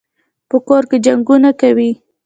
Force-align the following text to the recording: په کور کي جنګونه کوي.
په 0.49 0.57
کور 0.67 0.83
کي 0.89 0.97
جنګونه 1.05 1.49
کوي. 1.61 1.91